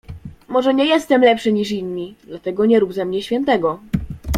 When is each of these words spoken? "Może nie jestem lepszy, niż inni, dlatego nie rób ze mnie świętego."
"Może 0.47 0.73
nie 0.73 0.85
jestem 0.85 1.21
lepszy, 1.21 1.53
niż 1.53 1.71
inni, 1.71 2.15
dlatego 2.23 2.65
nie 2.65 2.79
rób 2.79 2.93
ze 2.93 3.05
mnie 3.05 3.21
świętego." 3.23 3.79